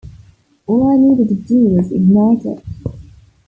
All 0.65 0.87
I 0.89 0.97
needed 0.97 1.29
to 1.29 1.35
do 1.35 1.67
was 1.75 1.91
ignite 1.91 2.43
it. 2.45 2.65